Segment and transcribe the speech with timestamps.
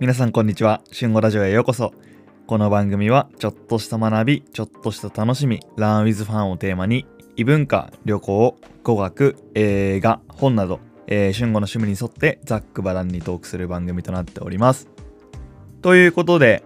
[0.00, 0.80] 皆さんこんにちは。
[0.92, 1.92] 春語ラジオへようこそ。
[2.46, 14.88] この番組は、ちょっとした学び、ちょっとした楽しみ、ランウィズファンをテーマに、異文化、旅行、語学、映画、本など、えー、春語の趣味に沿ってざっくばらんにトークする番組となっております。
[15.82, 16.62] ということで、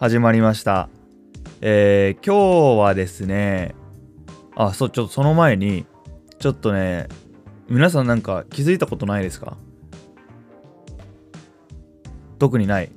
[0.00, 0.88] 始まりました。
[1.60, 3.76] えー、今日はですね、
[4.56, 5.86] あ、そう、ちょっとその前に、
[6.40, 7.06] ちょっとね、
[7.68, 9.56] 皆さんなんか気づいたことないですか？
[12.38, 12.90] 特にない。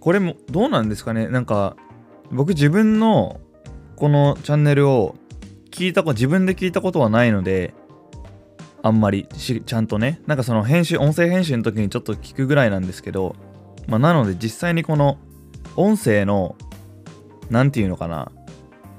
[0.00, 1.28] これもどうなんですかね？
[1.28, 1.76] なんか
[2.30, 3.40] 僕自分の
[3.96, 5.14] このチャンネルを
[5.70, 7.74] 聞いた自分で聞いたことはないので
[8.82, 10.20] あんまりちゃんとね。
[10.26, 13.34] なんかその編集音声編集の時にちょっと聞くぐらいなんですけど
[13.86, 15.18] まあなので実際にこの
[15.76, 16.56] 音声の
[17.50, 18.30] 何て言うのかな？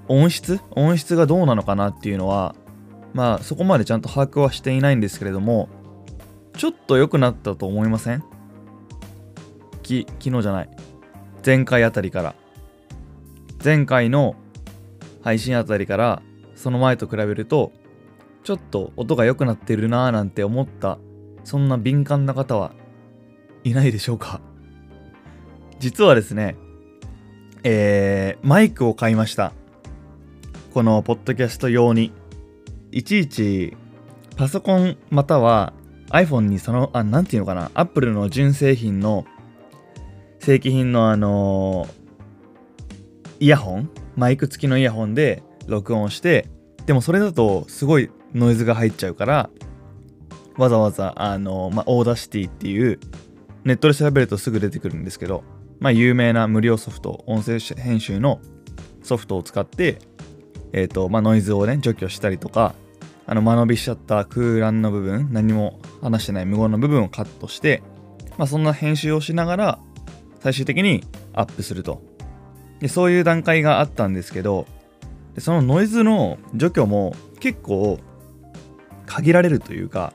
[0.08, 0.60] 音質？
[0.72, 2.56] 音質がどうなのかなっていうのは
[3.14, 5.70] まあそこまでちゃんと把握はしていないんですけれども
[6.58, 8.24] ちょっと良くなったと思いません？
[9.86, 10.70] き昨日じゃない。
[11.46, 12.36] 前回あたりから。
[13.64, 14.36] 前回の
[15.24, 16.22] 配信あたりから
[16.56, 17.72] その前と比べると
[18.44, 21.00] ちょっと音が良くなってるなーなんて思った
[21.44, 22.74] そんな敏感な方は
[23.64, 24.42] いないでしょうか。
[25.80, 26.56] 実はですね
[27.64, 29.52] えー、マイクを買いました。
[30.74, 32.12] このポッドキャスト用に。
[32.92, 33.76] いちいち
[34.38, 35.74] パソコンまたは
[36.12, 39.26] iPhone にそのあなんていうのかな Apple の純正品の
[40.40, 41.88] 正規品のあの
[43.40, 43.90] イヤホン。
[44.16, 46.48] マイク付きのイヤホンで録音して
[46.86, 49.50] でもそれだとすごいノイズが入っちゃうから
[50.58, 53.00] わざわざあの、まあ、 Audacity っていう
[53.64, 55.44] ネットで調べるとすぐ出てくるんですけど、
[55.80, 58.40] まあ、有名な無料ソフト音声編集の
[59.04, 60.00] ソフトを使って、
[60.72, 62.74] えーとまあ、ノイズをね除去したりとか
[63.26, 67.82] あの間延びしちゃった空欄の部分何も話してない無言の部分をカットして、
[68.38, 69.80] まあ、そんな編集をしながら
[70.46, 72.04] 最終的にアップすると。
[72.80, 74.68] でそういう段階があったんですけど
[75.34, 78.00] でそのノイズの除去も結構
[79.08, 80.14] 限られるというか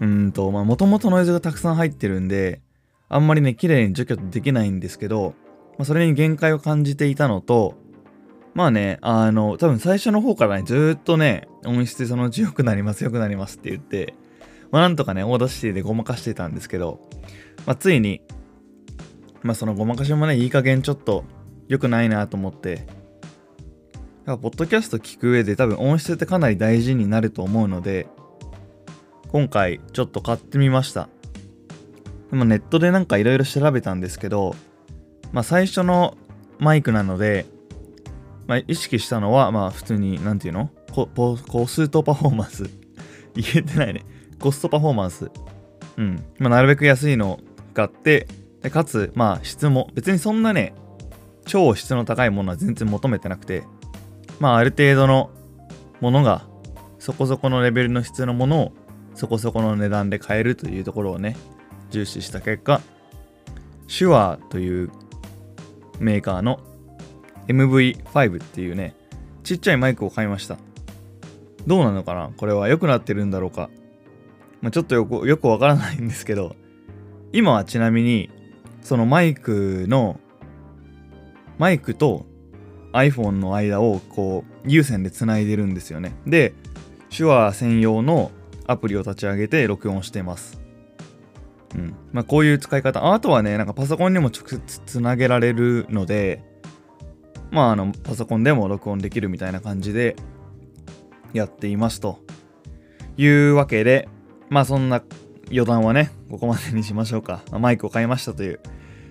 [0.00, 2.60] うんとまあもともとノイズがたくさん入ってるんで
[3.08, 5.34] あんまりね綺麗に除去できないんですけど、
[5.78, 7.76] まあ、それに限界を感じていたのと
[8.52, 14.14] まあねあの多分最初の方からねずっとね音質そのうち良くなります良くなりますって言って
[14.72, 17.00] まあなんとかね Audacity でごまかしてたんですけど、
[17.66, 18.20] まあ、ついに
[19.44, 21.22] まあそのごまかしもね、いい加減ちょっと
[21.68, 22.86] 良くないなと思って、
[24.26, 28.06] ポッドキャスト聞く上で多分音質ってかなり大事になると思うので、
[29.28, 31.10] 今回ちょっと買ってみました。
[32.30, 34.56] でもネットでなんかいろいろ調べたんですけど、
[35.30, 36.16] まあ最初の
[36.58, 37.44] マイクなので、
[38.46, 40.70] まあ意識したのは、まあ普通に、なんていうの？
[40.90, 42.64] ココストパフォーマンス。
[43.36, 44.06] 言えてないね。
[44.38, 45.30] コストパフォーマンス。
[45.98, 46.24] うん。
[46.38, 47.40] まあなるべく安いのを
[47.74, 48.26] 買って、
[48.64, 50.74] でかつ、まあ質も別にそんなね、
[51.44, 53.62] 超質の高いものは全然求めてなくて、
[54.40, 55.30] まあある程度の
[56.00, 56.46] ものが
[56.98, 58.72] そこそこのレベルの質のものを
[59.14, 61.36] そこそこの値段で買えるというところをね、
[61.90, 62.80] 重視した結果、
[63.86, 64.90] シュアーという
[66.00, 66.58] メーカーの
[67.48, 68.96] MV5 っていうね、
[69.42, 70.56] ちっちゃいマイクを買いました。
[71.66, 72.30] どうなのかな？
[72.36, 73.68] これは良くなってるんだろうか？
[74.62, 76.56] まあ、ちょっとよくよくわからないんですけど、
[77.34, 78.30] 今はちなみに
[78.84, 80.20] そのマイクの
[81.58, 82.26] マイクと
[82.92, 86.14] iPhone の間をこう有線でつないでるんですよね。
[86.26, 86.54] で
[87.10, 88.30] 手話専用の
[88.66, 90.60] アプリを立ち上げて録音してます。
[91.74, 91.94] うん。
[92.12, 93.12] まあこういう使い方。
[93.12, 96.42] あとはねなんかパソコンにも直接つなげられるので
[97.50, 100.14] まああのパソコンでも録音できるみたいな感じで
[101.32, 102.20] やっていますと
[103.16, 104.08] いうわけで
[104.50, 105.02] まあそんな
[105.54, 108.60] 余談はねここまでにしましょうか、マイクを買いましたという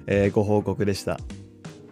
[0.08, 1.20] えー、ご報告でした。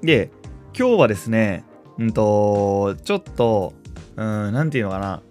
[0.01, 0.31] で、
[0.77, 1.63] 今日はですね、
[1.97, 3.73] うんと、ちょっと、
[4.15, 5.21] うん、なんていうのかな、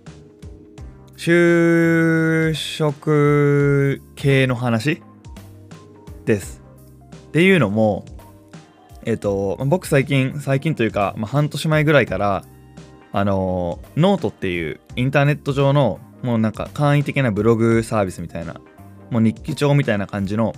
[1.16, 5.02] 就職系の話？
[6.24, 6.62] です。
[7.28, 8.04] っていうのも、
[9.04, 12.44] えっ、ー、と、僕最近、最近というか、まあ、半年前ぐらいから、
[13.12, 18.60] あのノートっていうインターネット上の、もうなんか簡易的なブログサービスみたいな、
[19.10, 20.54] もう日記帳みたいな感じの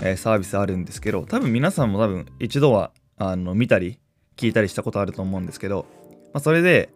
[0.00, 3.98] えー、サービスあるんですけど多分皆さんも多分一度はあの見たり
[4.36, 5.86] 聞いたりしたことあると思うんですけど、
[6.32, 6.90] まあ、それで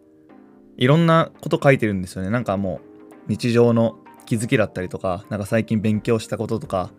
[0.77, 2.29] いろんなこと書いてるんですよね。
[2.29, 2.81] なんかも
[3.27, 6.91] う日常の気づきだったりとかなんか最近勉強したこととか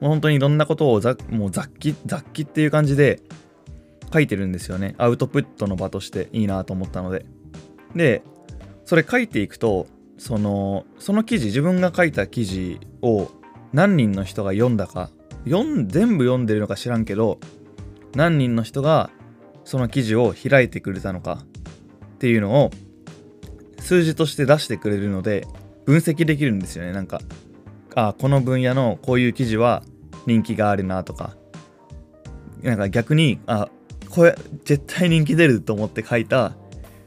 [0.00, 3.20] もう本当にいろんなことをざもう雑記雑記っていう感じで
[4.12, 4.94] 書いてるんですよね。
[4.96, 7.26] アウトプットの場としていいなと思ったので。
[7.94, 8.22] で
[8.86, 9.86] それ書いていくと
[10.18, 13.30] そのその記事自分が書いた記事を
[13.72, 15.10] 何人の人が読んだか
[15.44, 17.38] 読ん全部読んでるのか知らんけど
[18.14, 19.10] 何人の人が
[19.64, 21.40] その記事を開いてくれたのか
[22.14, 22.70] っていうのを
[23.80, 25.46] 数字として出してくれるので
[25.84, 26.92] 分析できるんですよね。
[26.92, 27.20] なんか
[27.94, 29.82] あこの分野のこういう記事は
[30.26, 31.36] 人気があるなとか。
[32.62, 33.68] なんか逆にあ
[34.08, 34.34] これ
[34.64, 36.52] 絶対人気出ると思って書いた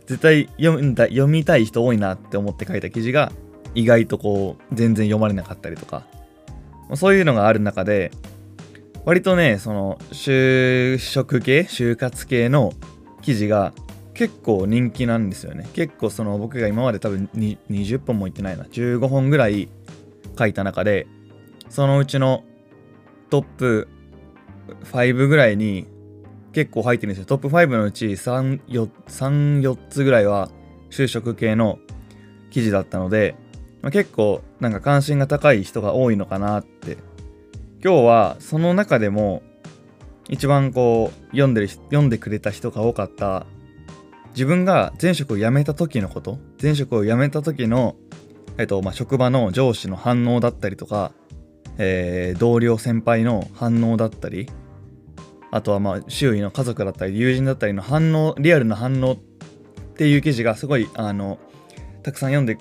[0.07, 3.31] 絶対読んだ読みたい人多いなって思って書いた記事が
[3.75, 6.07] 意外とこう全然読まれなかったりとか。
[6.95, 8.11] そういうのがある中で
[9.03, 12.73] 割とねその就職系就活系の
[13.21, 13.73] 記事が
[14.13, 15.67] 結構人気なんですよね。
[15.73, 19.69] 結構その僕が今まで多分20本もいってないな15本ぐらい
[20.37, 21.07] 書いた中で
[21.69, 22.43] そのうちの
[23.29, 23.87] トップ
[24.85, 25.87] 5ぐらいに
[26.57, 27.25] 結構入ってるんですよ。
[27.25, 30.49] トップ5のうち3、4, 3 4つぐらいは
[30.89, 31.77] 就職系の
[32.49, 33.35] 記事だったので、
[33.83, 36.97] まあ、結構なんか関心が高い人が多いのかなって。
[37.83, 39.43] 今日はその中でも
[40.29, 43.45] 一番こう読んでる読んでくれた人が多かった。
[44.29, 47.95] 自分が前職を辞めた時のこと前職を辞めた時の、
[48.57, 51.11] えっとまあ、職場の上司の反応だったりとか、
[51.77, 54.49] えー、同僚先輩の反応だったり
[55.51, 59.17] あとはまあ周囲の家族だったり友人だったりの反応リアルな反応っ
[59.95, 61.39] ていう記事がすごいあの
[62.03, 62.57] たくさん読んで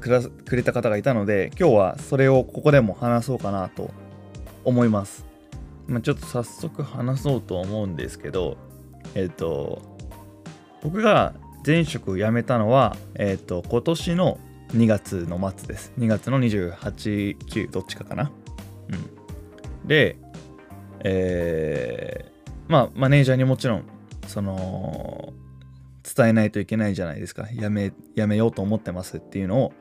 [0.00, 3.90] くれた方がいたので今日はそれをここでも話そうかなと
[4.64, 5.30] 思います。
[5.86, 8.56] まあ、ちょっと早速話そうと思うんですけど、
[9.16, 9.82] えっ、ー、と、
[10.82, 11.34] 僕が
[11.66, 14.38] 前職を辞めたのは、えっ、ー、と、今年の
[14.72, 15.92] 2月の末です。
[15.98, 18.30] 2月の28、9どっちかかな。
[19.82, 19.88] うん。
[19.88, 20.16] で、
[21.00, 22.29] え、
[22.70, 23.84] まあ、マネージャーにもちろん、
[24.28, 25.32] その、
[26.16, 27.48] 伝えないといけないじゃないですか。
[27.52, 29.72] 辞め、辞めようと思ってますっていうのを、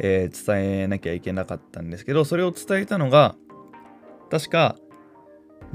[0.00, 3.36] えー、伝えなきゃいけなかったんですけど、それを伝えたのが、
[4.28, 4.74] 確か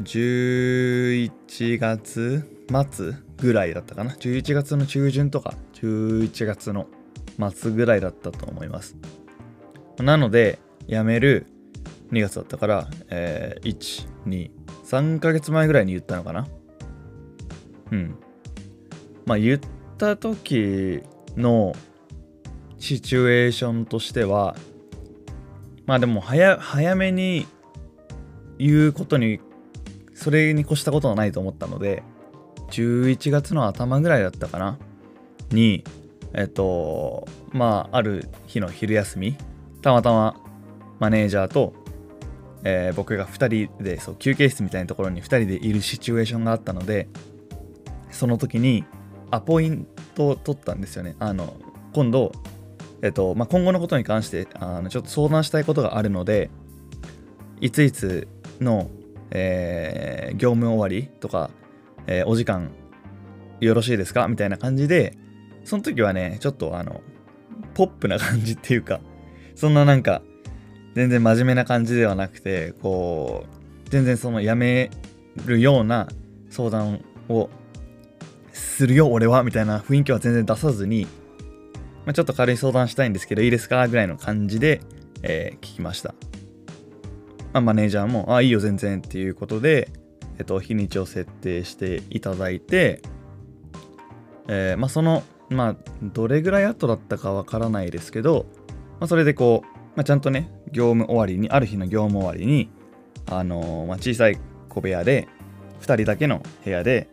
[0.01, 1.31] 11
[1.79, 2.45] 月
[2.91, 4.11] 末ぐらいだったかな。
[4.11, 6.87] 11月の中旬とか11月の
[7.53, 8.97] 末ぐらいだったと思います。
[9.99, 11.47] なので辞める
[12.11, 14.51] 2月だったから、えー、1、2、
[14.91, 16.47] 3ヶ月前ぐらいに言ったのかな？
[17.91, 18.15] うん。
[19.25, 19.59] まあ言っ
[19.97, 21.01] た時
[21.37, 21.73] の
[22.77, 24.57] シチュエーションとしては
[25.85, 27.47] まあでも早早めに
[28.57, 29.39] 言うことに
[30.13, 32.03] それに越したことはないと思ったので
[32.71, 34.77] 11月の頭ぐらいだったかな？
[35.51, 35.85] に
[36.33, 39.37] えっとまあある日の昼休み
[39.81, 40.35] たまたま
[40.99, 41.73] マネージャーと、
[42.63, 47.07] えー、僕が2人でそう休憩室みたいなところに2人でいるシチュエーションがあったので
[48.11, 48.85] その時に
[49.31, 51.15] アポイントを取ったんですよね。
[51.19, 51.55] あの
[51.93, 52.31] 今度
[53.01, 56.51] えっとまあ、今後のことに関してあのちょっと相談したいことがあるので
[57.59, 58.27] いついつ
[58.59, 58.91] の、
[59.31, 61.49] えー、業務終わりとか、
[62.05, 62.71] えー、お時間
[63.61, 64.27] よろしいですか？
[64.27, 65.15] みたいな感じで、
[65.63, 67.01] その時はね、ちょっとあの、
[67.75, 68.99] ポップな感じっていうか、
[69.55, 70.23] そんななんか、
[70.95, 73.45] 全然真面目な感じではなくて、こ
[73.85, 74.91] う、全然その辞め
[75.45, 76.07] るような
[76.49, 77.49] 相談を
[78.51, 81.07] するよ、俺は、みたいな雰囲気は全然出さずに、
[82.05, 83.87] まあ、ちょっと軽い相談したいんですけど、いいですか？
[83.87, 84.81] ぐらいの感じで、
[85.23, 86.15] えー、聞きました。
[87.53, 89.89] まあ、マネージャーも、あ、いいよ、全然っていうことで、
[90.39, 93.01] えっと、日にちを設定していただいて、
[94.47, 98.45] えー、まあ、その、まあ、どれぐらい後だったかわからないですけど、
[98.99, 102.69] まあ、それでこう、まあ、ちゃんとね、業務終わりに、ある日の業務終わりに、
[103.27, 105.27] あのー、まあ、小さい小部屋で、
[105.81, 107.09] 2人だけの部屋で、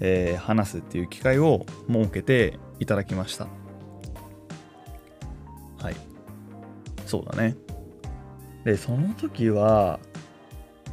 [0.00, 3.46] えー、話すっていう機会を設けていただきました。
[5.78, 5.96] はい。
[7.06, 7.56] そうだね。
[8.64, 9.98] でその時は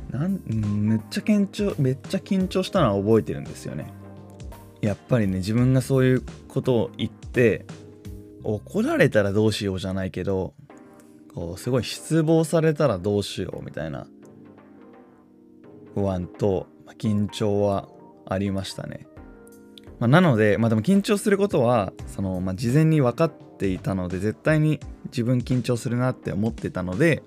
[0.09, 3.93] なんめっちゃ緊張めっちゃ緊張したのは覚えてるんですよね
[4.81, 7.65] やっぱりね自分がそういうことを言って
[8.43, 10.53] 怒られたらどうしようじゃないけど
[11.39, 14.07] こうすごい失望されたらどうしようみたいな
[15.95, 17.87] 不安と、ま緊張は
[18.25, 19.07] ありましたね、
[19.99, 27.23] まあ、なのでまあでも緊張することはその、まあ、事前に分かっていたので絶対に自分緊張するなって思ってたので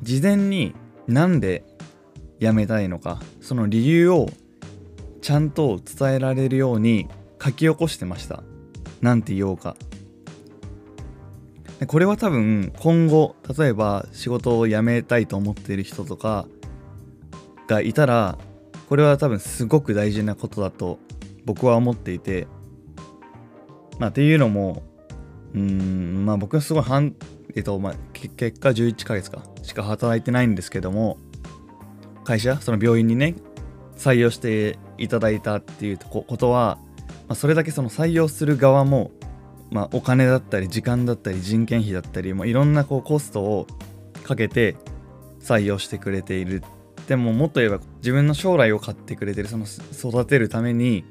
[0.00, 0.74] 事前に
[1.06, 1.64] なんで
[2.40, 4.30] 辞めたいのかその理由を
[5.20, 7.08] ちゃんと伝えられるように
[7.42, 8.42] 書き起こしてました。
[9.00, 9.76] なんて言おうか。
[11.86, 16.46] これは多分今後例えば仕事を辞めたいと思っている人とか
[17.66, 18.38] がいたら
[18.88, 20.98] これは多分すごく大事なことだと
[21.44, 22.46] 僕は思っていて
[23.98, 24.82] まあっていうのも
[25.54, 27.14] うんまあ僕はすごい反
[27.56, 31.18] えっとまあ、結果11ヶ月かしか働いてないんですけども
[32.24, 33.36] 会社その病院にね
[33.96, 36.78] 採用していただいたっていうことは、
[37.28, 39.12] まあ、それだけその採用する側も、
[39.74, 43.66] まあ、お金だったり時間だったり人件費だったりもいろんなこうコストを
[44.22, 44.76] かけて
[45.40, 46.62] 採用してくれている。
[47.08, 51.04] でももっと言えば自分の将来を買ってくれてるその育てるために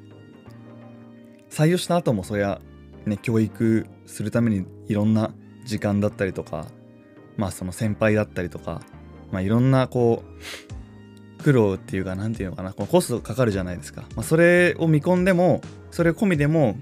[1.51, 2.61] 採用した後もそりゃ
[3.05, 6.65] ね教育するためにいろんな時間だったりとか
[7.37, 8.81] まあその先輩だったりとか
[9.31, 10.23] まあいろんなこ
[11.39, 16.75] う苦労っていうか何て言うのかなこのコストかかるじゃないですか、まあ、それを見込んでもそれ込みでも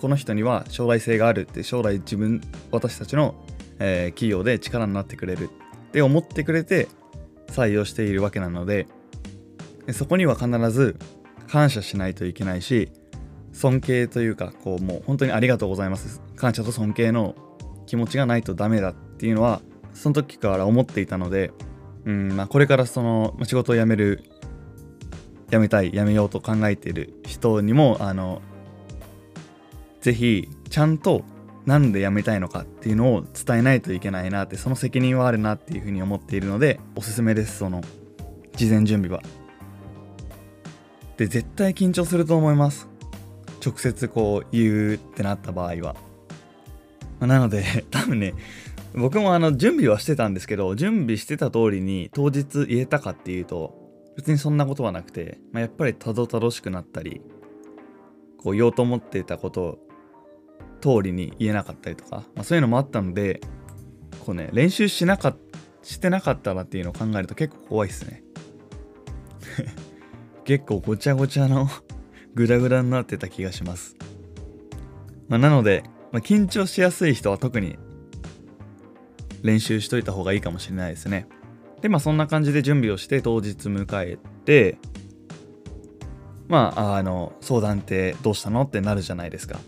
[0.00, 2.40] この人には将来性があるって将来自分
[2.70, 3.34] 私たちの、
[3.78, 5.50] えー、企業で力になってくれる
[5.88, 6.88] って思ってくれて
[7.48, 8.86] 採用しているわけなので
[9.92, 10.96] そこには必ず
[11.48, 12.90] 感謝しないといけないし
[13.52, 16.22] 尊敬というかこうもう本当にありがとうございます。
[16.36, 17.34] 感謝と尊敬の
[17.86, 19.60] 気持ちがないとダメだっていうのは
[19.92, 21.50] その時から思っていたので、
[22.04, 24.22] うんまあ、これからその仕事を辞める
[25.50, 28.40] 辞めたい辞めようと考えている人にもあの
[30.00, 31.24] ぜひちゃんと
[31.66, 37.82] なんで辞めたいのかっていうのを伝えないといけないなってその責任はあるなっていうふうに思っているのでおすすめですその
[38.56, 39.22] 事前準備は
[41.16, 42.90] で絶対緊張すると思います
[43.64, 45.94] 直接こう言うってなった場合は。
[47.20, 48.34] なので、 多分ね、
[48.94, 53.78] 僕もあの準備はしてたんですけど、準備してた通りに当日言えたかっていうと、
[54.16, 57.20] 別にそんなことはなくて、まあ、やっぱりたどたどしくなったり、
[58.38, 59.78] こう言おうと思ってたこと
[60.80, 63.40] 通りに言えなかったりとか、まあ、そういうのもあったので、
[64.24, 65.36] こうね、練習しなか
[65.82, 68.22] してなかったらっていうのを考えると結構怖いっすね。
[70.44, 71.68] 結構ごちゃごちゃの
[72.34, 73.96] グダグダになってた気がします。
[75.28, 77.78] まあ、なので、まあ、緊張しやすい人は特に
[79.42, 81.26] 練習しといた方がいいかもしれないですね。
[81.80, 84.78] で、まあそんな感じで準備をして当日迎えて、
[86.48, 89.60] まあ、あの、相談ってどうしたのってなるじゃないですか。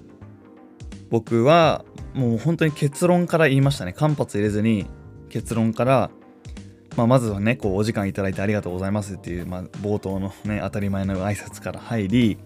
[1.12, 3.92] 僕はもう本当に結論から言いましたね。
[3.92, 4.86] 間髪入れずに
[5.28, 6.10] 結論から、
[6.96, 12.38] まあ、まずはね、こうお時間いただいてありがとうございますっていう、まあ、冒頭のね、当たり前の挨拶から入り、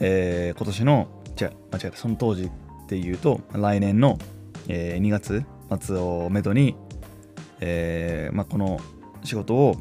[0.00, 2.50] えー、今年の、じゃ間違えた、その当時っ
[2.88, 4.18] ていうと、来年の、
[4.66, 5.44] えー、2月
[5.80, 6.74] 末をめどに、
[7.60, 8.80] えーまあ、この
[9.22, 9.76] 仕事を、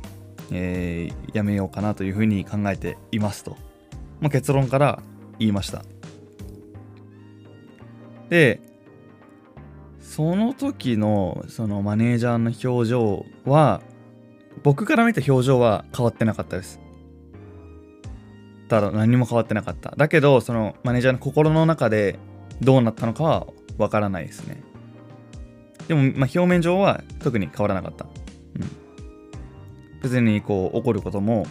[0.52, 3.58] えー、辞めようかなというふうに考えていますと。
[4.22, 5.02] まあ、結論から
[5.40, 5.84] 言いました。
[8.30, 8.60] で、
[10.00, 13.82] その時のそのマネージャーの表情は、
[14.64, 16.80] 僕から見た表情は変わってなかったです。
[18.68, 19.94] ただ何も変わってなかった。
[19.96, 22.18] だけど、そのマネージャーの心の中で
[22.62, 24.64] どうなったのかはわからないですね。
[25.88, 28.06] でも、まあ、表面上は特に変わらなかった。
[28.06, 28.08] う
[28.60, 30.02] ん。
[30.02, 31.46] 別にこう怒ることも、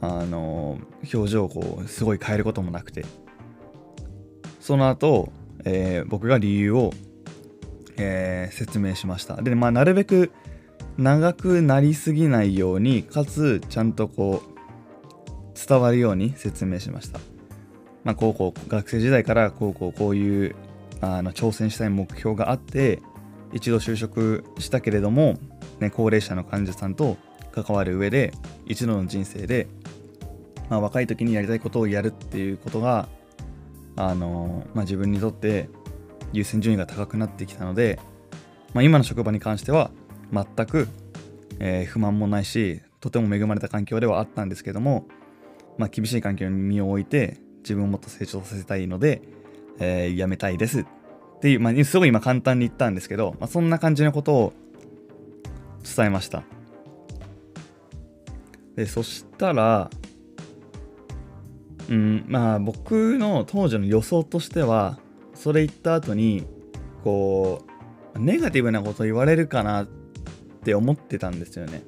[0.00, 0.78] あの、
[1.12, 3.04] 表情をこうすごい変えることもなくて。
[4.60, 5.32] その後、
[5.64, 6.92] えー、僕が理由を、
[7.96, 9.40] えー、説明しました。
[9.42, 10.30] で、まあ、なるべく
[10.96, 17.20] 長くなりすぎないように、かつちゃんとこう伝わるように説明しました。
[18.04, 20.56] まあ、高校、学生時代から高校こういう
[21.00, 23.00] あの挑戦したい目標があって、
[23.52, 25.38] 一度就職したけれども、
[25.80, 27.16] ね、高齢者の患者さんと
[27.52, 28.32] 関わる上で、
[28.66, 29.66] 一度の人生で、
[30.68, 33.08] まあ、若い時にやりたいことをやるっていうことが、
[34.08, 35.68] あのまあ、自分にとって
[36.32, 37.98] 優先順位が高くなってきたので、
[38.72, 39.90] まあ、今の職場に関しては
[40.32, 40.88] 全く、
[41.58, 45.06] えー、不満もないしとても恵まれた環境ではあったんですけども、
[45.76, 49.22] まあ、厳しい環境に身を置いて自分をもっと成長させたいので、
[49.78, 50.80] えー、辞めたいです。
[50.80, 50.84] っ
[51.40, 54.52] ていう、まあ、すごい今簡単に言ったんですけど、まあ、そんな感じのことを
[55.96, 56.42] 伝えました。
[58.76, 59.90] でそしたら
[61.90, 62.24] うん。
[62.26, 64.98] まあ僕の当時の予想としては
[65.34, 66.46] それ言った後に
[67.04, 67.64] こ
[68.14, 69.86] うネガティブなこと言われるかなっ
[70.64, 71.82] て思ってたんですよね。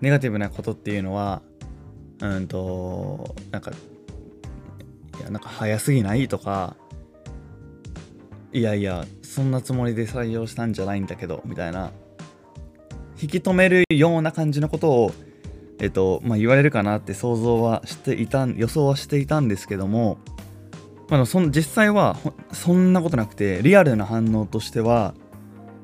[0.00, 1.42] ネガティブなことっていうのは
[2.20, 6.76] うんとなんかいやなんか早すぎないとか
[8.52, 11.92] いやいやそんなつもりで採用したんじゃないんだけどみたいな
[13.20, 15.12] 引き止めるような感じのことを
[15.80, 20.18] えっとまあ、言われるかなって想像はしていた予想はしていたんですけども、
[21.08, 22.18] まあ、その実際は
[22.52, 25.14] そんなことなくてリアルな反応としては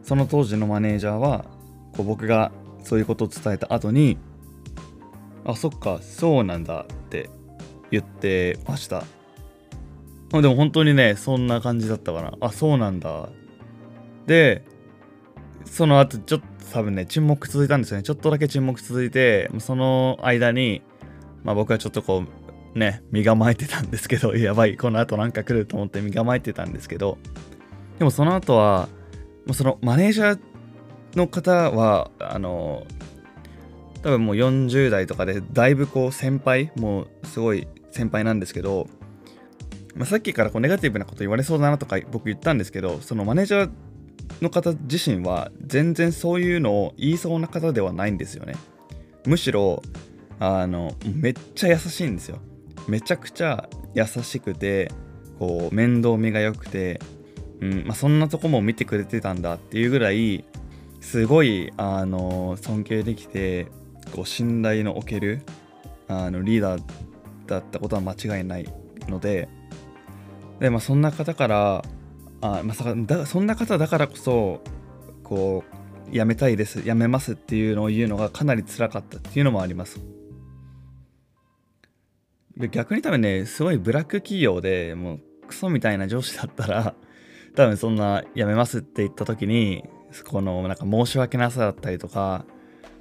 [0.02, 1.46] その当時のマネージャーは
[1.96, 2.52] こう僕が
[2.84, 4.18] そういうことを伝えた後に
[5.44, 7.30] あそっかそうなんだって
[7.90, 9.04] 言ってました。
[10.30, 13.28] でも本当にねそんな感じだったかなあそうなんだ
[14.26, 14.64] で
[15.66, 18.02] その後ちょっと多分ね沈黙続いたんですよね。
[18.02, 20.82] ちょっとだけ沈黙続いてその間に
[21.44, 22.24] まあ僕はちょっとこ
[22.74, 27.18] うね身構えてたんですけど やばいこの後なんか来ると思って身構えてたんですけど
[27.98, 28.88] でもその後は
[29.52, 30.40] そのマネージャー
[31.16, 32.86] の方はあの
[34.02, 38.88] 多分もう40代とかでだいぶこう先輩もうすごい先輩なんですけど、
[39.94, 43.70] まあ、さっきからこうネガティブなこと言われそうだなとか僕言ったんですけどそのマネージャー
[44.42, 48.54] の方自身は全然そういうのを言いそうな方ではないんですよね。
[49.26, 49.82] むしろ
[50.38, 52.38] あのめっちゃ優しいんですよ。
[52.88, 54.90] めちゃくちゃ優しくて
[55.38, 57.00] こう面倒見が良くて、
[57.60, 60.44] うんまあ、そんなとこも見てくれてたんだっていうぐらい
[61.00, 63.66] すごいあの尊敬できて
[64.14, 65.42] こう信頼のおける
[66.08, 66.82] あのリーダー
[67.46, 68.72] だったことは間違いない
[69.08, 69.48] ので。
[70.60, 71.84] で、まあ、そんな方から
[72.58, 74.60] あまさかだそんな方だからこそ
[75.22, 75.64] こ
[76.10, 80.00] う辞めたいです辞めますっていうのを言うのがかなり辛かったっていうのもあります。
[82.56, 86.94] で逆に多分ねすごいブラック企業でもうクソみたいな上司だったら
[87.54, 89.84] 多分そんな辞めますって言った時に
[90.26, 92.46] このなんか申し訳なさだったりとか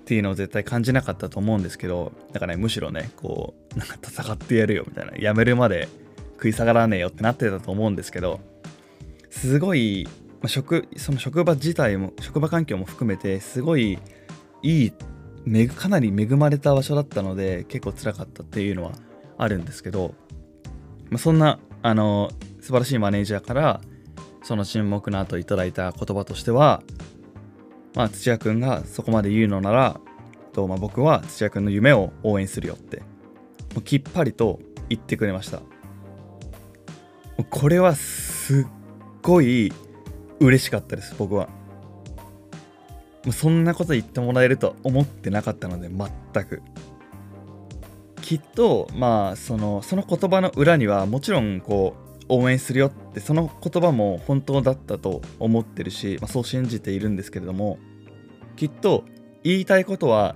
[0.01, 5.87] っていうのを絶対感じなかったと思うんですけどだからねむしろねこうなんか戦ってやるよみたいな辞めるまで
[6.33, 8.41] 食い下がらねえよってなってたと思うんですけど
[9.35, 10.07] すごい、
[10.41, 13.99] まあ、職その職場自体も職場環境も含めてすごい
[14.63, 18.93] いいかなり恵まれた場所だったので結構辛かったっていうのは
[19.37, 20.15] あるんですけど、
[21.09, 23.81] まあ、そんなあの素晴らしいマネージャーから
[24.41, 26.81] その沈黙の後いただいた言葉としては、
[27.93, 29.99] まあ、土屋くんがそこまで言うのなら
[30.53, 32.99] と、まあ、僕は土屋くんの夢を応援するよって
[33.73, 35.61] もうきっぱりと言ってくれました。
[37.49, 38.65] これはすっ
[39.25, 39.73] ごい
[40.39, 41.49] 嬉しかったです僕は。
[43.31, 46.61] そんなこと言ってもらえるとは思ってなかったので全く。
[48.21, 57.77] きっとまあそのその言葉の裏にはもちろんこう応援するよってその言葉も本当だったと思ってるし、まあ、そう信じているんですけれども
[58.55, 59.03] きっと
[59.43, 60.35] 言いたいことは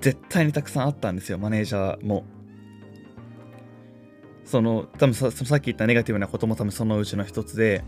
[0.00, 2.24] 絶対にたくさんあったんですよマネージャーも。
[4.44, 7.82] その多分ささっき言ったネガティブなことも多分そのうちの一つで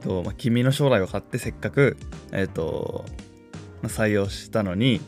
[0.00, 1.96] と、まあ、君の将来を買ってせっかく、
[2.32, 3.04] え、ー、と、
[3.82, 5.00] まあ、採用したのに、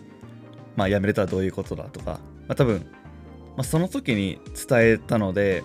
[0.77, 2.87] まあ、辞めれたらどういうことだとか、まあ、多分、
[3.57, 5.65] まあ、その時に伝えたので、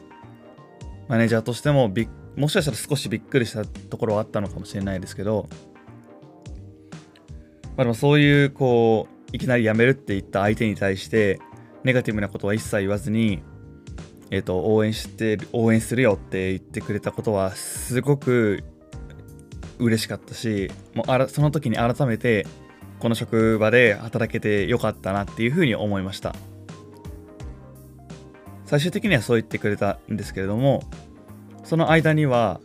[1.07, 5.47] マネージャーとしてもびもしかしたら少しびっくりしたところはあったのかもしれないですけど、
[7.75, 11.39] まあ、でもそういうこういきなり辞めるって言った相手に対して
[11.83, 13.41] ネガティブなことは一切言わずに、
[14.29, 18.63] えー、と応援して応援するよって言ってくれたことはすごく
[19.79, 22.45] 嬉しかったしもうあらその時に改めて
[22.99, 26.35] この職場で働けてよかったなっていうふうに思いました。
[28.67, 30.83] 最終的にはそう言ってくれたんですけれども
[31.63, 32.59] その間には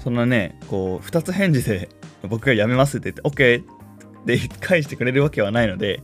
[0.00, 1.88] そんなねこう2つ返事で
[2.28, 6.02] 僕が辞めますって言って OK って返してくれるわけはないので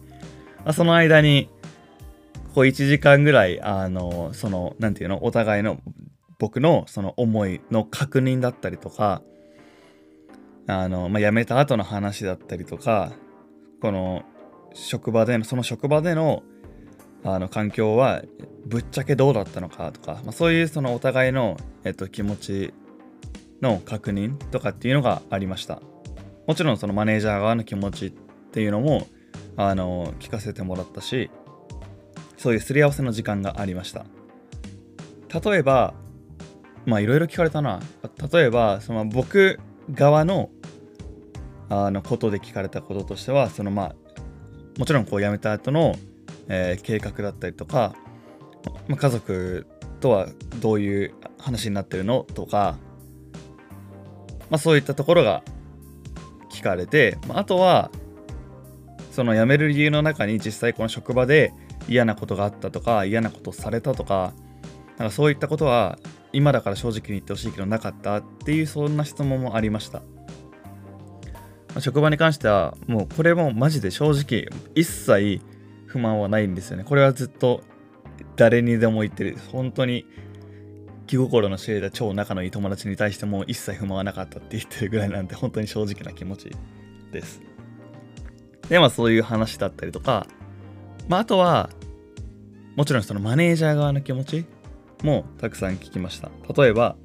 [0.72, 1.48] その間に
[2.54, 5.80] こう1時間ぐらいあのその何て言うのお互いの
[6.38, 9.20] 僕のその思いの確認だったりとか
[10.66, 13.12] あの、まあ、辞めた後の話だったりとか、
[13.80, 14.22] この
[14.74, 16.42] 職場での、その職場での
[17.22, 18.22] あの環境は
[18.64, 22.74] ぶっちゃけどうだったのかとか、まあ、そういうそのお互いの、えっと、気持ち
[23.60, 25.82] の確認とかっていうのがありました。
[26.46, 29.06] もちろんそのマネージャー側の気持ちっていうのも
[29.56, 31.30] あの聞かせてもらったし、
[32.38, 34.06] そういうすり合わせの時間がありました。
[35.44, 35.92] 例えば、
[36.86, 37.80] まあいろいろ聞かれたな。
[38.32, 39.60] 例えば、その僕
[39.92, 40.50] 側の
[41.68, 43.94] あのことで聞かれたこととしてはそのまあ
[44.76, 45.94] もちろんこう辞めた後の、
[46.48, 47.94] えー、計画だったりとか、
[48.88, 49.66] まあ、家族
[50.00, 50.28] とは
[50.60, 52.76] どういう話になってるのとか、
[54.48, 55.44] まあ、そういったところが
[56.50, 57.90] 聞かれて、まあ、あとは
[59.12, 61.52] その辞める理由の中に実際この職場で
[61.88, 64.32] 嫌なことがあったとか嫌なことされたとか
[64.98, 65.98] なんかそういったことは
[66.32, 70.02] 今だから正直に言ってほしいけどなかったっていうそんな質問もありました。
[71.78, 75.40] 職場に関してはもうこれもマジで正直一切
[75.86, 76.84] 不満はないんですよね。
[76.84, 77.62] これはずっと
[78.36, 79.36] 誰にでも言ってる。
[79.52, 80.06] 本当に
[81.06, 86.50] 気心の知れた超仲のいい友達に対しても一切不満はなかったって言ってるぐらいなんで本当に正直な気持ち
[87.12, 87.40] です。
[88.68, 90.26] でまあそういう話だったりとか、
[91.08, 91.70] まああとは
[92.76, 94.44] もちろんそのマネージャー側の気持ち
[95.02, 96.30] もたくさん聞きました。
[96.56, 96.96] 例えば、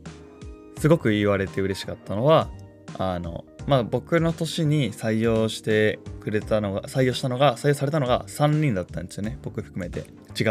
[0.80, 2.50] すごく言われて嬉しかったのは、
[2.98, 10.06] あの、まあ僕の年に採用してくれたのが採用したのが採用されたのが3人だったんですよね僕含めて違う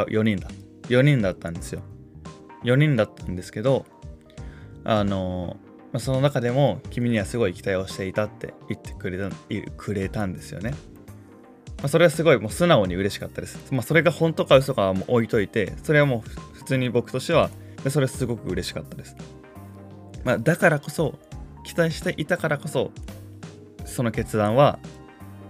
[0.06, 0.48] 4人だ
[0.88, 1.82] 4人だったんですよ
[2.64, 3.84] 4人だったんですけど
[4.84, 5.56] あの
[5.94, 9.30] ま、その中でも君にはすごい期待をしていたって言ってくれた
[9.76, 10.72] くれたんですよね。
[11.78, 13.72] まあ、それはすごいもう素直に嬉しかったです。
[13.72, 17.50] まあ、それが本当か嘘かはもう置いといて、それはもう普通に僕としては、
[17.88, 19.16] それはすごく嬉しかったです。
[20.24, 21.18] まあ、だからこそ、
[21.64, 22.90] 期待していたからこそ、
[23.84, 24.78] その決断は、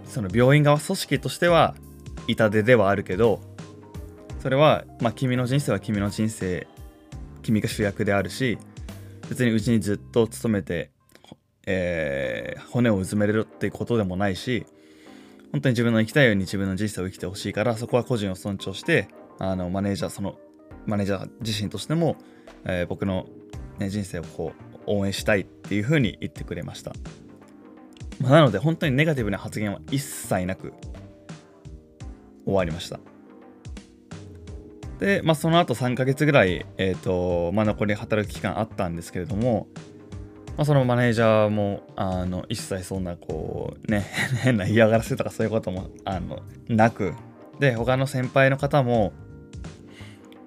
[0.05, 1.75] その病院側組織としては
[2.27, 3.39] 痛手ではあるけど、
[4.39, 6.67] それは、まあ、君の人生は君の人生、
[7.41, 8.57] 君が主役であるし、
[9.29, 10.91] 別にうちにずっと勤めて、
[11.65, 14.65] えー、骨をうずめれるっていうことでもないし
[15.51, 19.07] 本当に自分の生きたいように自分の人生を生きてほしいからそこは個人を尊重して
[19.39, 20.37] あのマネージャーその
[20.85, 22.17] マネージャー自身としても、
[22.65, 23.27] えー、僕の、
[23.79, 26.93] ね、人生をこう応援したいっていうふうに言ってくれました、
[28.21, 30.73] まあ、なので本当にネガティブな発言は一切なく
[32.45, 32.99] 終わりました。
[34.99, 39.67] で、まあ、その後3ヶ月ぐらい、えーとまあ、残り働く期間あったんですけれども、
[40.57, 44.05] まあ、そのマネージャーもあの一切そんなこうね
[44.41, 47.13] 変な嫌がらせとかそういうこともあのなく
[47.59, 49.11] で他の先輩の方も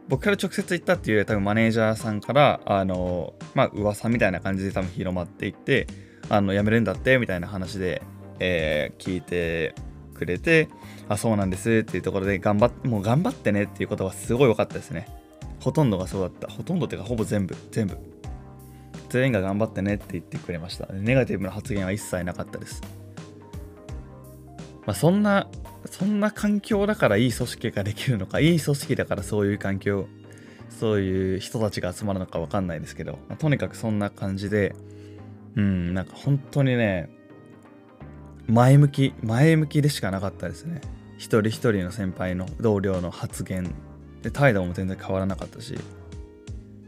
[0.09, 5.87] 僕から直接言ったっていうより多分マネージャーさんからあのまあ噂みたいな感じで多分広まっていって
[6.29, 8.03] あの辞めるんだってみたいな話で、
[8.39, 9.75] えー、聞いて
[10.15, 10.69] くれて
[11.09, 15.09] あそうなんですっていうところで頑張ってもう頑張ってねっていうことはすごい良かったですね。
[15.61, 16.49] ほとんどがそうだった。
[16.49, 17.57] ほとんどっていうかほぼ全部。
[17.71, 17.99] 全部。
[19.09, 20.87] 全員が頑張ってねって言ってくれました。
[20.93, 22.83] ネガティブな発言は一切なかったです。
[24.89, 25.49] まあ、そんな
[25.85, 30.09] そんな環境だからいい組織ができるのかいい組織だからそういう環境
[30.71, 34.75] そういう人たちが集まるのか分かんないですけど、まあ、とにかくそんな感じで
[35.57, 37.11] うんなんか本当にね
[38.47, 40.81] 前向き前向きでしかなかったですね。
[41.19, 43.75] 一人一人の先輩の同僚の発言
[44.23, 45.75] で態度も全然変わらなかったし、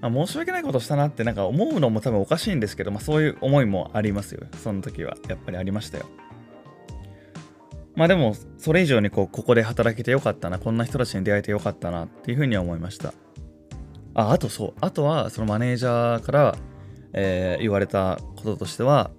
[0.01, 4.47] まあ、申し訳ないことしたなってなんか思うのも多分おかしいんですけど、まあ、そういう思いもありますよ。
[4.57, 6.07] その時はやっぱりありましたよ。
[7.97, 13.13] まあでもそれ以上にこうここで働けてよかったなこんな人たちに出会えてよかったなっていうふうには思いました。
[14.15, 16.57] ああとそうあとはそのマネージャーから、
[17.13, 19.11] えー、言われたこととしては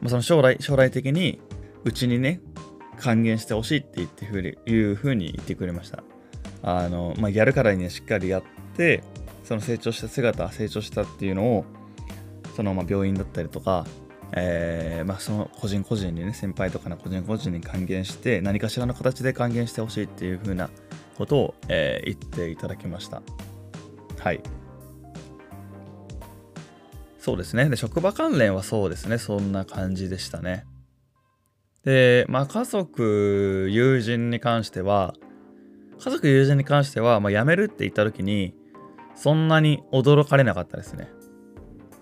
[0.00, 1.40] まその将来将来的に
[1.84, 2.40] うちにね
[2.98, 6.02] 還元してほしいって言ってふうにいうふうに言ってくれました。
[6.62, 8.42] あの、まあ、やるからにはしっかりやっ
[8.76, 9.04] て
[9.44, 11.64] その成長した姿成長したっていうのを
[12.56, 13.86] そのまあ病院だったりとか、
[14.32, 20.68] えーまあ、その個人個人にね先輩とかの個人個人に還元して何かしらの形で還元してほしいっていうふうな
[21.16, 23.22] ことを、えー、言っていただきました
[24.18, 24.40] はい
[27.28, 27.68] そうですね。
[27.68, 29.18] で、職場関連はそうですね。
[29.18, 30.64] そんな感じでしたね。
[31.84, 35.12] で、まあ、家族、友人に関しては、
[36.00, 38.54] 家族、友人に関しては、まあ、辞めるって言った時に、
[39.14, 41.10] そんなに驚かれなかったですね。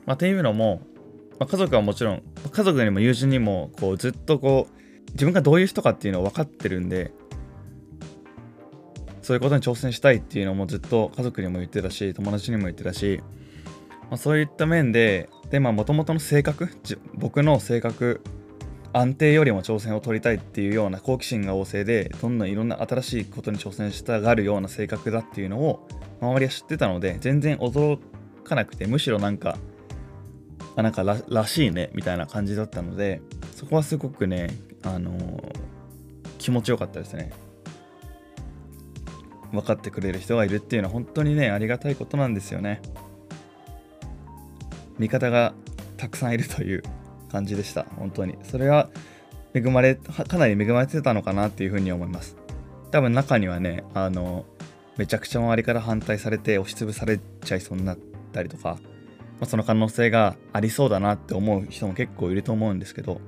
[0.04, 0.82] まあ、っていうのも、
[1.38, 7.12] まあ、家族はもちろん、家族にも友人にも、こう、ずっとこう、自分がどういう人かっていうのを分かってるんで、
[9.22, 13.20] そういうことに挑戦したいっていうのもずっと家族にも言ってたし、友達にも言ってたし、
[14.02, 16.68] まあ、そういった面で、で、まあ、もともとの性格、
[17.14, 18.22] 僕の性格、
[18.92, 25.86] 安定よりも挑戦を取りたいっていうような好奇心が旺盛で、どんどんいろんな新しいことに挑戦したがるような性格だっていうのを、
[26.20, 27.98] 周りは知ってたので、全然驚
[28.44, 29.58] かなくて、むしろなんか、
[30.76, 33.22] あなんかららしいね、みたいな感じだったので、
[33.54, 35.56] そこはすごくね、あのー、
[36.38, 37.32] 気持ちよかったですね。
[39.52, 42.82] 分かってくれる人がいるっていうのは本当にね、ありがたいことなんですよね。
[44.98, 45.54] 味方が
[45.96, 46.82] たくさんいるという
[47.30, 47.84] 感じでした。
[47.96, 48.36] 本当に。
[48.42, 48.90] それは
[49.54, 52.36] 恵まれ、かなり恵まれてたのかなっていうふうに思います。
[52.90, 54.44] 多分中にはね、あの、
[54.98, 57.98] めちゃくちゃ周りから反対されて押しつぶされちゃいそうになっ
[58.32, 58.78] たりとか、
[59.40, 63.20] ま、その可能性がありそうだなって思う人も結構いると思うんですけど、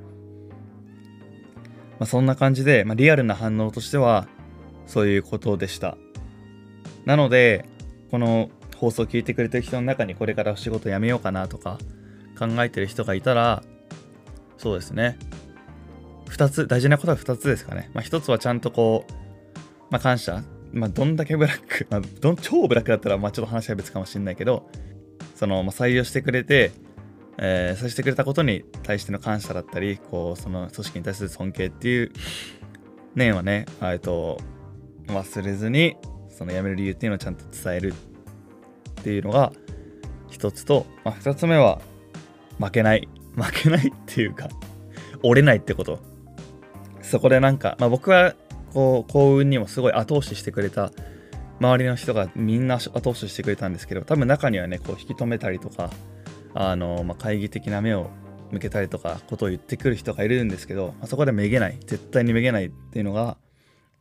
[1.98, 4.28] まあ、そんな感じで、まあ、リアルな反応としては
[4.86, 5.96] そういうことでした。
[7.04, 7.66] なので、
[8.10, 11.78] この放送を聞いてくれてる人の中にこれから仕事辞めようかなとか
[12.38, 13.62] 考えてる人がいたら、
[14.56, 15.18] そうですね。
[16.26, 17.90] 2つ、大事なことは2つですかね。
[17.94, 19.12] まあ、1つはちゃんとこう、
[19.90, 20.42] まあ、感謝。
[20.72, 24.70] まあ、どんだけブラック、まあ、どん超ブラックだったら、まあ、ちょっと話は別かもしれないけど、
[25.38, 26.72] その、ま、採用してくれて、
[27.38, 32.10] えー、させてくれたことに対しての感謝だったり、こう、その組織に対する尊敬っていう
[33.14, 34.40] 念はね、えっと、
[35.06, 35.96] 忘れずに、
[36.28, 37.92] その辞める理由っていうのをちゃんと伝える
[39.00, 39.52] っていうのが
[40.30, 41.80] 一つと、まあ、二つ目は
[42.58, 44.48] 負けない負けないっていうか
[45.22, 45.98] 折れないってこと。
[47.02, 48.34] そこでなんか、まあ、僕は
[48.72, 50.92] こう幸運にもすごい後押ししてくれた
[51.60, 55.90] 周りの人がみんな後押ししてくれたんですけど多分中にはねこう引き止めたりとか
[56.54, 58.10] あの、まあ、懐疑的な目を
[58.50, 63.36] 向けたりとかことを言ってくる人がいるんですけど、まあ、そこでめげない絶対にめげないっていうのが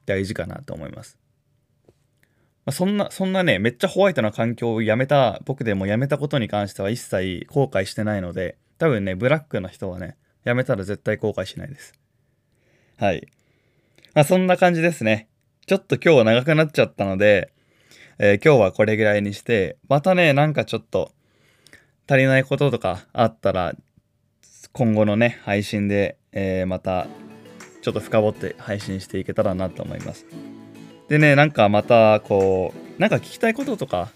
[0.06, 1.17] 大事かなと思います、
[1.88, 1.91] ま
[2.67, 10.15] あ、そんなそんなねめっちゃホワイトな環境をやめた僕でもやめたことに関しては一切後悔してないので多分ねブラックの人はね
[10.48, 11.93] やめたら絶対後悔しないです。
[12.98, 13.28] はい。
[14.13, 15.28] まあそんな感じですね。
[15.67, 17.51] ちょっと今日は長くなっちゃったので、
[18.17, 21.12] えー、今日はこれぐらいにしてまたねなんかちょっと
[22.10, 23.75] 足りないこととかあったら
[24.77, 27.08] 今後のね、配信で、えー、また、
[27.82, 30.27] ちょっと深掘って配信していけたらなと思います。
[31.10, 34.10] でね、なんかまた、こう、なんか聞きたいこととか、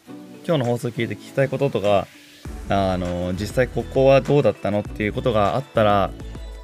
[0.46, 2.06] 今日の放送聞いて聞きたいこととか、
[2.70, 6.12] あの、実際ここはどうだったのっていうことがあったら、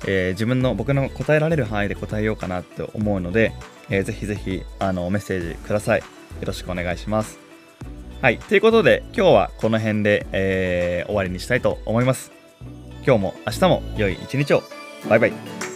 [0.08, 3.52] えー、自分の僕の答えられる範囲で答えようかなって思うので、
[3.90, 6.00] えー、ぜひぜひあのメッセージください。
[6.00, 6.06] よ
[6.42, 7.40] ろしくお願いします。
[8.22, 8.40] はい。
[8.40, 12.32] ということで、今日はこの辺で、えー、終わりにしたいと思います。
[13.06, 14.64] 今日も明日も良い一日を。
[15.08, 15.67] バイバイ。